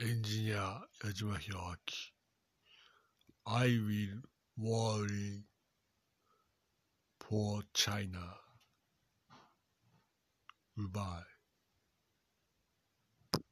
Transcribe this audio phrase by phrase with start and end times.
[0.00, 1.74] エンジニア矢島博明
[3.46, 4.22] I will
[4.56, 5.42] worry
[7.18, 8.36] for China.
[10.76, 11.37] Goodbye.